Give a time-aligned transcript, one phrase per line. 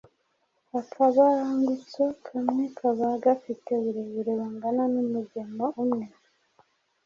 [0.79, 6.05] Akabangutso kamwe kaba gafite uburebure bungana n’umugemo umwe.